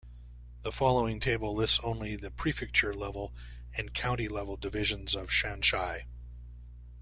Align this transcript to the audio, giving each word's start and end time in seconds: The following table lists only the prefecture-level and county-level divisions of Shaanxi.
The 0.63 0.71
following 0.71 1.19
table 1.19 1.53
lists 1.53 1.79
only 1.83 2.15
the 2.15 2.31
prefecture-level 2.31 3.35
and 3.75 3.93
county-level 3.93 4.57
divisions 4.57 5.13
of 5.13 5.27
Shaanxi. 5.29 6.05